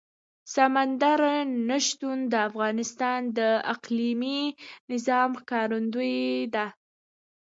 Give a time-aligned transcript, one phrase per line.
[0.53, 1.21] سمندر
[1.67, 3.39] نه شتون د افغانستان د
[3.73, 4.41] اقلیمي
[4.91, 6.17] نظام ښکارندوی
[6.55, 6.65] ده.